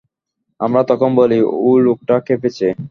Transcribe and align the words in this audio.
আমরা 0.59 0.81
তখন 0.83 1.09
বলি, 1.15 1.37
ও 1.61 1.69
লোকটা 1.85 2.15
খেপেছে। 2.27 2.67